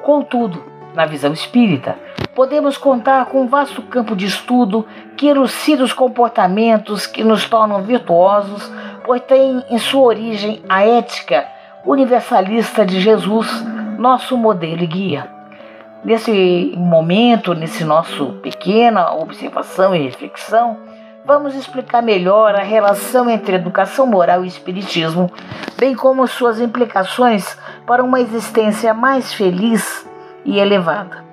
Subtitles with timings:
[0.02, 1.98] Contudo, na visão espírita,
[2.34, 7.84] podemos contar com um vasto campo de estudo que elucida os comportamentos que nos tornam
[7.84, 8.72] virtuosos,
[9.04, 11.46] pois tem em sua origem a ética
[11.86, 13.48] universalista de Jesus,
[14.00, 15.30] nosso modelo e guia.
[16.02, 20.78] Nesse momento, nesse nosso pequena observação e reflexão,
[21.26, 25.32] vamos explicar melhor a relação entre educação moral e espiritismo,
[25.78, 30.08] bem como suas implicações para uma existência mais feliz
[30.46, 31.26] e elevada.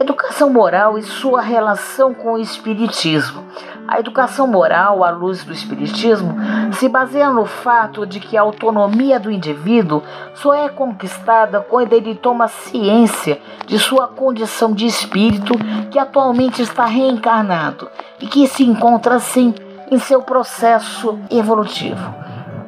[0.00, 3.44] Educação moral e sua relação com o espiritismo.
[3.88, 6.34] A educação moral, à luz do Espiritismo,
[6.72, 10.02] se baseia no fato de que a autonomia do indivíduo
[10.34, 15.54] só é conquistada quando ele toma ciência de sua condição de espírito
[15.90, 17.88] que atualmente está reencarnado
[18.20, 19.54] e que se encontra, assim,
[19.90, 22.12] em seu processo evolutivo.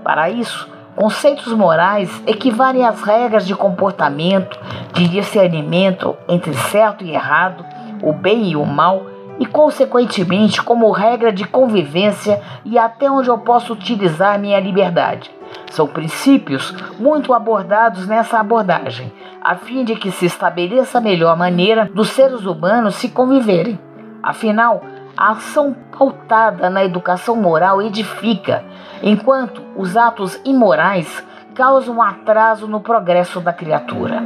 [0.04, 4.58] Para isso, conceitos morais equivalem às regras de comportamento,
[4.92, 7.64] de discernimento entre certo e errado,
[8.02, 13.38] o bem e o mal e, consequentemente, como regra de convivência e até onde eu
[13.38, 15.30] posso utilizar minha liberdade.
[15.70, 21.88] São princípios muito abordados nessa abordagem, a fim de que se estabeleça a melhor maneira
[21.92, 23.78] dos seres humanos se conviverem.
[24.22, 24.82] Afinal,
[25.16, 28.64] a ação pautada na educação moral edifica,
[29.02, 34.22] enquanto os atos imorais causam atraso no progresso da criatura.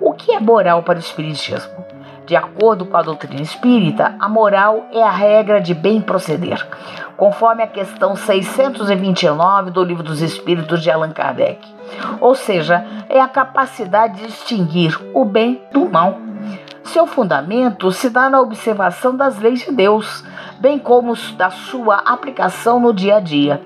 [0.00, 1.83] O que é moral para o Espiritismo?
[2.26, 6.66] De acordo com a doutrina espírita, a moral é a regra de bem proceder,
[7.18, 11.60] conforme a questão 629 do Livro dos Espíritos de Allan Kardec.
[12.20, 16.16] Ou seja, é a capacidade de distinguir o bem do mal.
[16.84, 20.24] Seu fundamento se dá na observação das leis de Deus,
[20.58, 23.60] bem como da sua aplicação no dia a dia.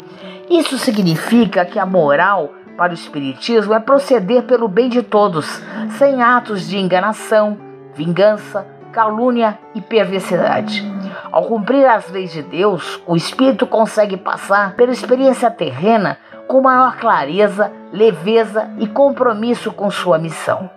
[0.51, 5.63] Isso significa que a moral para o Espiritismo é proceder pelo bem de todos,
[5.97, 7.68] sem atos de enganação,
[7.99, 10.87] vingança, calúnia e perversidade.
[11.33, 16.17] Ao cumprir as leis de Deus, o espírito consegue passar pela experiência terrena
[16.47, 20.71] com maior clareza, leveza e compromisso com sua missão.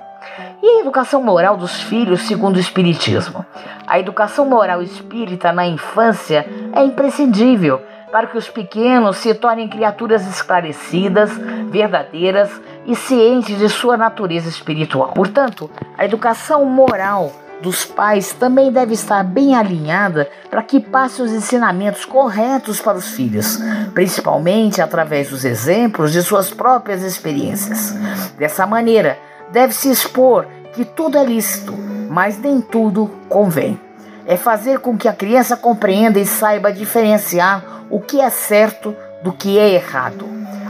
[0.62, 3.46] E a educação moral dos filhos, segundo o Espiritismo?
[3.88, 10.28] A educação moral espírita na infância é imprescindível para que os pequenos se tornem criaturas
[10.28, 11.32] esclarecidas,
[11.70, 15.12] verdadeiras e cientes de sua natureza espiritual.
[15.14, 17.32] Portanto, a educação moral
[17.62, 23.12] dos pais também deve estar bem alinhada para que passe os ensinamentos corretos para os
[23.12, 23.60] filhos,
[23.94, 27.96] principalmente através dos exemplos de suas próprias experiências.
[28.38, 29.18] Dessa maneira,
[29.52, 31.74] deve-se expor que tudo é lícito,
[32.10, 33.80] mas nem tudo convém.
[34.26, 39.32] É fazer com que a criança compreenda e saiba diferenciar o que é certo do
[39.32, 40.26] que é errado.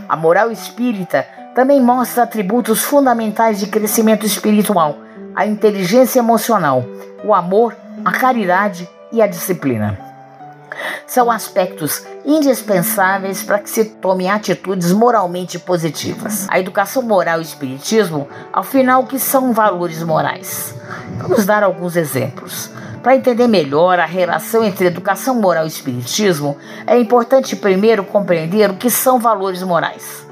[0.10, 4.98] A moral espírita também mostra atributos fundamentais de crescimento espiritual:
[5.36, 6.84] a inteligência emocional,
[7.24, 10.12] o amor, a caridade e a disciplina.
[11.06, 16.48] São aspectos indispensáveis para que se tome atitudes moralmente positivas.
[16.50, 20.74] A educação moral e o espiritismo, ao final, que são valores morais?
[21.18, 22.72] Vamos dar alguns exemplos.
[23.04, 26.56] Para entender melhor a relação entre educação moral e espiritismo,
[26.88, 30.31] é importante primeiro compreender o que são valores morais.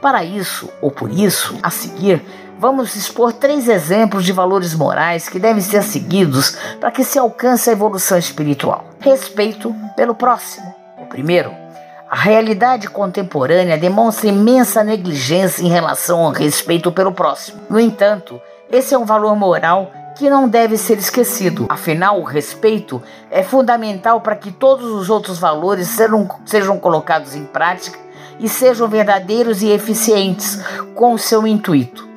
[0.00, 2.24] Para isso, ou por isso, a seguir,
[2.58, 7.68] vamos expor três exemplos de valores morais que devem ser seguidos para que se alcance
[7.68, 8.86] a evolução espiritual.
[9.00, 10.74] Respeito pelo próximo.
[10.98, 11.52] O primeiro,
[12.12, 17.60] A realidade contemporânea demonstra imensa negligência em relação ao respeito pelo próximo.
[17.70, 21.66] No entanto, esse é um valor moral que não deve ser esquecido.
[21.68, 23.00] Afinal, o respeito
[23.30, 27.96] é fundamental para que todos os outros valores sejam, sejam colocados em prática
[28.40, 30.58] e sejam verdadeiros e eficientes
[30.94, 32.08] com o seu intuito.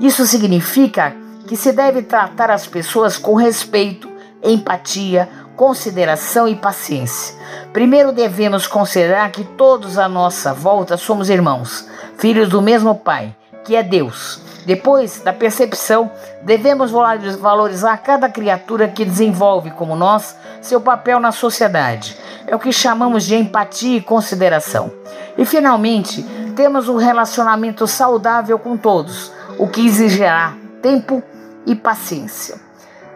[0.00, 1.14] Isso significa
[1.46, 4.10] que se deve tratar as pessoas com respeito,
[4.42, 7.34] empatia, consideração e paciência.
[7.72, 11.88] Primeiro devemos considerar que todos à nossa volta somos irmãos,
[12.18, 13.34] filhos do mesmo Pai,
[13.64, 14.40] que é Deus.
[14.66, 16.10] Depois da percepção,
[16.42, 22.16] devemos valorizar cada criatura que desenvolve, como nós, seu papel na sociedade.
[22.46, 24.90] É o que chamamos de empatia e consideração.
[25.36, 26.22] E, finalmente,
[26.54, 31.22] temos um relacionamento saudável com todos, o que exigirá tempo
[31.66, 32.56] e paciência.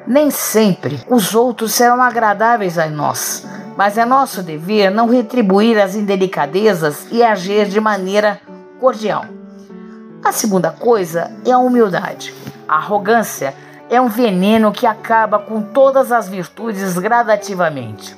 [0.07, 5.95] Nem sempre os outros serão agradáveis a nós, mas é nosso dever não retribuir as
[5.95, 8.41] indelicadezas e agir de maneira
[8.81, 9.27] cordial.
[10.25, 12.35] A segunda coisa é a humildade.
[12.67, 13.55] A arrogância
[13.91, 18.17] é um veneno que acaba com todas as virtudes gradativamente.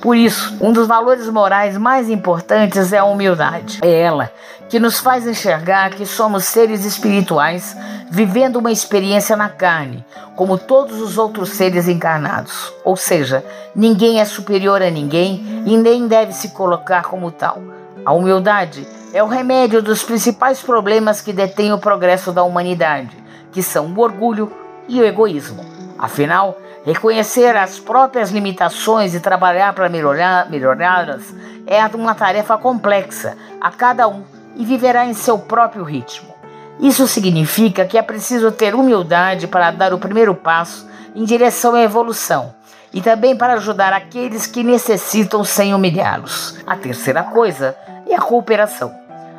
[0.00, 3.78] Por isso, um dos valores morais mais importantes é a humildade.
[3.82, 4.30] É ela
[4.68, 7.76] que nos faz enxergar que somos seres espirituais
[8.10, 10.04] vivendo uma experiência na carne,
[10.34, 12.72] como todos os outros seres encarnados.
[12.84, 13.44] Ou seja,
[13.74, 17.62] ninguém é superior a ninguém e nem deve se colocar como tal.
[18.04, 23.16] A humildade é o remédio dos principais problemas que detêm o progresso da humanidade,
[23.52, 24.52] que são o orgulho
[24.88, 25.64] e o egoísmo.
[25.98, 31.34] Afinal, reconhecer as próprias limitações e trabalhar para melhorá-las
[31.66, 34.22] é uma tarefa complexa a cada um
[34.54, 36.32] e viverá em seu próprio ritmo.
[36.78, 41.80] Isso significa que é preciso ter humildade para dar o primeiro passo em direção à
[41.80, 42.54] evolução
[42.92, 46.56] e também para ajudar aqueles que necessitam sem humilhá-los.
[46.64, 47.76] A terceira coisa
[48.08, 48.94] é a cooperação.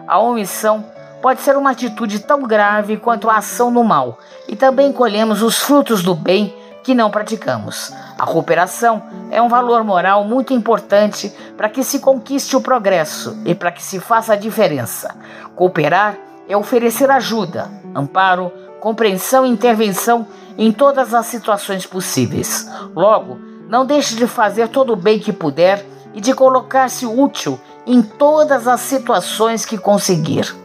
[0.05, 0.83] A omissão
[1.21, 4.19] pode ser uma atitude tão grave quanto a ação no mal,
[4.49, 6.53] e também colhemos os frutos do bem
[6.87, 7.91] que não praticamos.
[8.17, 13.53] A cooperação é um valor moral muito importante para que se conquiste o progresso e
[13.53, 15.13] para que se faça a diferença.
[15.53, 16.17] Cooperar
[16.47, 20.25] é oferecer ajuda, amparo, compreensão e intervenção
[20.57, 22.71] em todas as situações possíveis.
[22.95, 23.37] Logo,
[23.67, 28.65] não deixe de fazer todo o bem que puder e de colocar-se útil em todas
[28.65, 30.55] as situações que conseguir.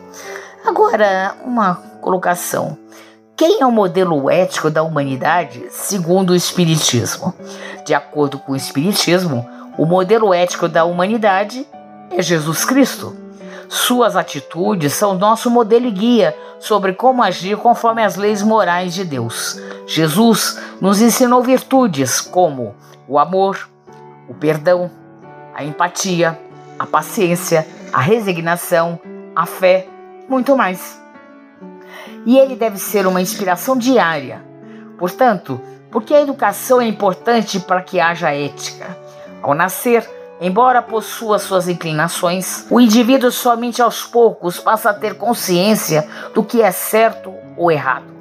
[0.64, 2.78] Agora, uma colocação.
[3.34, 7.34] Quem é o modelo ético da humanidade segundo o Espiritismo?
[7.84, 9.48] De acordo com o Espiritismo,
[9.78, 11.66] o modelo ético da humanidade
[12.10, 13.16] é Jesus Cristo.
[13.68, 19.02] Suas atitudes são nosso modelo e guia sobre como agir conforme as leis morais de
[19.02, 19.58] Deus.
[19.86, 22.74] Jesus nos ensinou virtudes como
[23.08, 23.68] o amor,
[24.28, 24.90] o perdão,
[25.54, 26.38] a empatia,
[26.78, 29.00] a paciência, a resignação,
[29.34, 29.88] a fé,
[30.28, 31.01] muito mais
[32.24, 34.42] e ele deve ser uma inspiração diária.
[34.98, 35.60] Portanto,
[35.90, 38.96] porque a educação é importante para que haja ética.
[39.42, 40.08] Ao nascer,
[40.40, 46.62] embora possua suas inclinações, o indivíduo somente aos poucos passa a ter consciência do que
[46.62, 48.12] é certo ou errado.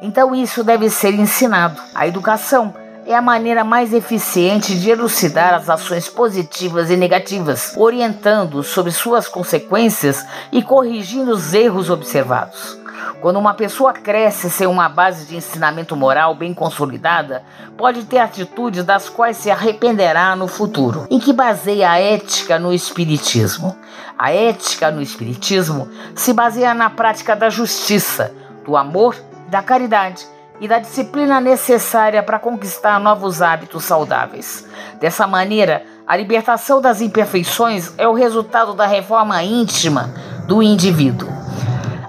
[0.00, 1.80] Então isso deve ser ensinado.
[1.94, 2.74] A educação
[3.10, 9.26] é a maneira mais eficiente de elucidar as ações positivas e negativas, orientando sobre suas
[9.26, 12.78] consequências e corrigindo os erros observados.
[13.20, 17.42] Quando uma pessoa cresce sem uma base de ensinamento moral bem consolidada,
[17.76, 21.08] pode ter atitudes das quais se arrependerá no futuro.
[21.10, 23.76] Em que baseia a ética no Espiritismo?
[24.16, 28.32] A ética no Espiritismo se baseia na prática da justiça,
[28.64, 29.16] do amor,
[29.48, 30.24] da caridade
[30.60, 34.66] e da disciplina necessária para conquistar novos hábitos saudáveis.
[35.00, 40.12] Dessa maneira, a libertação das imperfeições é o resultado da reforma íntima
[40.46, 41.28] do indivíduo.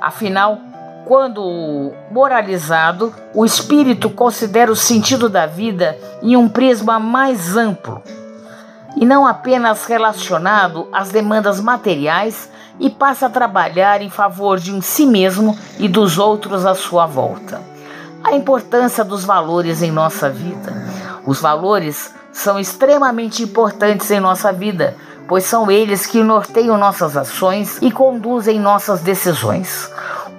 [0.02, 0.60] Afinal,
[1.06, 8.02] quando moralizado, o espírito considera o sentido da vida em um prisma mais amplo
[8.96, 15.06] e não apenas relacionado às demandas materiais e passa a trabalhar em favor de si
[15.06, 17.71] mesmo e dos outros à sua volta.
[18.24, 20.74] A importância dos valores em nossa vida.
[21.26, 24.96] Os valores são extremamente importantes em nossa vida,
[25.28, 29.90] pois são eles que norteiam nossas ações e conduzem nossas decisões.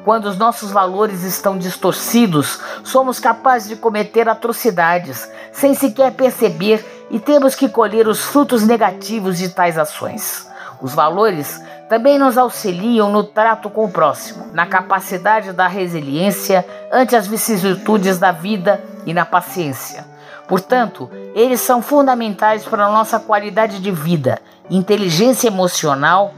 [0.05, 7.21] Quando os nossos valores estão distorcidos, somos capazes de cometer atrocidades sem sequer perceber e
[7.21, 10.47] temos que colher os frutos negativos de tais ações.
[10.83, 17.15] Os valores também nos auxiliam no trato com o próximo, na capacidade da resiliência ante
[17.15, 20.05] as vicissitudes da vida e na paciência.
[20.49, 26.35] Portanto, eles são fundamentais para a nossa qualidade de vida inteligência emocional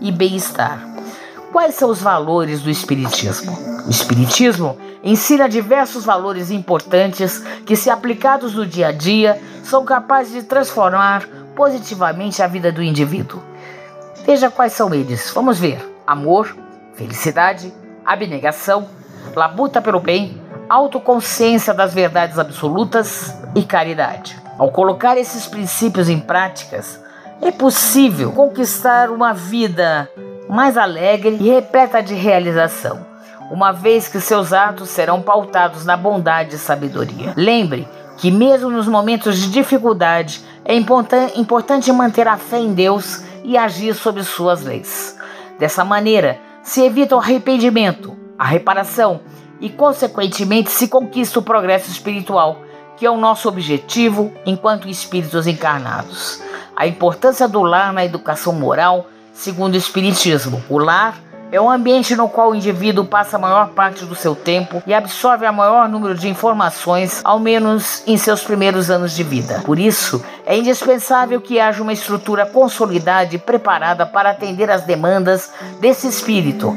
[0.00, 0.86] e bem-estar.
[1.50, 3.56] Quais são os valores do Espiritismo?
[3.86, 10.32] O Espiritismo ensina diversos valores importantes que, se aplicados no dia a dia, são capazes
[10.32, 11.26] de transformar
[11.56, 13.42] positivamente a vida do indivíduo.
[14.28, 15.30] Veja quais são eles.
[15.34, 16.54] Vamos ver: amor,
[16.92, 17.72] felicidade,
[18.04, 18.86] abnegação,
[19.34, 24.38] labuta pelo bem, autoconsciência das verdades absolutas e caridade.
[24.58, 27.02] Ao colocar esses princípios em práticas,
[27.40, 30.06] é possível conquistar uma vida
[30.46, 33.06] mais alegre e repleta de realização,
[33.50, 37.32] uma vez que seus atos serão pautados na bondade e sabedoria.
[37.34, 43.56] Lembre que, mesmo nos momentos de dificuldade, é importante manter a fé em Deus e
[43.56, 45.16] agir sob suas leis.
[45.58, 49.22] Dessa maneira, se evita o arrependimento, a reparação
[49.58, 52.60] e, consequentemente, se conquista o progresso espiritual,
[52.98, 56.42] que é o nosso objetivo enquanto espíritos encarnados.
[56.76, 60.62] A importância do lar na educação moral, segundo o Espiritismo.
[60.68, 61.18] O lar
[61.50, 64.92] é um ambiente no qual o indivíduo passa a maior parte do seu tempo e
[64.92, 69.62] absorve a maior número de informações, ao menos em seus primeiros anos de vida.
[69.64, 75.50] Por isso, é indispensável que haja uma estrutura consolidada e preparada para atender às demandas
[75.80, 76.74] desse espírito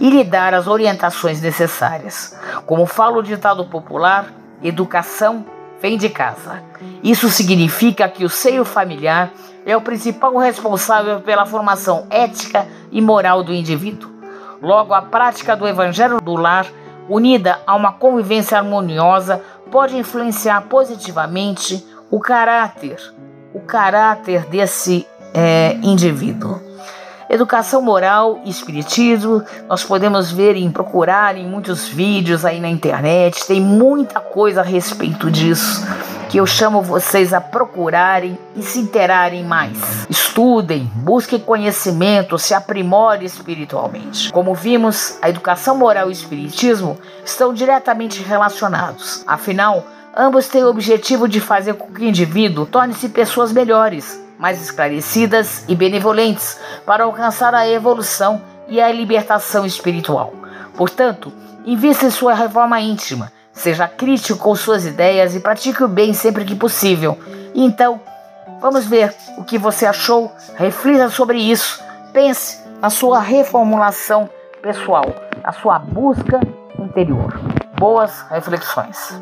[0.00, 2.36] e lhe dar as orientações necessárias.
[2.64, 5.44] Como fala o ditado popular, educação
[5.80, 6.62] vem de casa.
[7.02, 9.30] Isso significa que o seio familiar
[9.66, 14.13] é o principal responsável pela formação ética e moral do indivíduo.
[14.64, 16.66] Logo, a prática do evangelho do lar,
[17.06, 22.96] unida a uma convivência harmoniosa, pode influenciar positivamente o caráter,
[23.52, 26.58] o caráter desse é, indivíduo.
[27.28, 33.46] Educação moral e espiritismo, nós podemos ver e procurar em muitos vídeos aí na internet,
[33.46, 35.82] tem muita coisa a respeito disso
[36.34, 40.04] que eu chamo vocês a procurarem e se interarem mais.
[40.10, 44.32] Estudem, busquem conhecimento, se aprimorem espiritualmente.
[44.32, 49.22] Como vimos, a educação moral e o espiritismo estão diretamente relacionados.
[49.28, 49.86] Afinal,
[50.16, 55.64] ambos têm o objetivo de fazer com que o indivíduo torne-se pessoas melhores mais esclarecidas
[55.68, 60.34] e benevolentes para alcançar a evolução e a libertação espiritual.
[60.76, 61.32] Portanto,
[61.64, 66.44] invista em sua reforma íntima, seja crítico com suas ideias e pratique o bem sempre
[66.44, 67.18] que possível.
[67.54, 68.00] Então,
[68.60, 71.82] vamos ver o que você achou, reflita sobre isso,
[72.12, 74.28] pense na sua reformulação
[74.60, 75.06] pessoal,
[75.42, 76.40] na sua busca
[76.78, 77.32] interior.
[77.78, 79.18] Boas reflexões.